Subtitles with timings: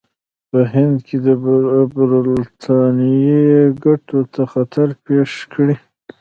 [0.49, 1.27] په هند کې د
[1.93, 3.45] برټانیې
[3.85, 5.75] ګټو ته خطر پېښ کړي.